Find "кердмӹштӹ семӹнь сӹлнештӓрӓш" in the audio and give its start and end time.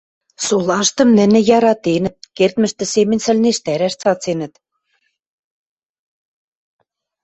2.37-3.93